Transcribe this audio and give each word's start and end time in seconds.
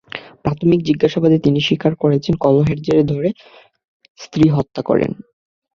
প্রাথমিক 0.43 0.79
জিজ্ঞাসাবাদে 0.83 1.37
তিনি 1.39 1.59
স্বীকার 1.59 1.93
করেছেন, 1.95 2.33
কলহের 2.35 2.79
জের 2.81 3.01
ধরে 3.05 3.29
স্ত্রীকে 4.19 4.55
হত্যা 4.57 4.81
করেন। 4.81 5.11